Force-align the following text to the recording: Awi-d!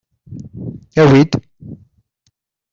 Awi-d! 1.01 1.31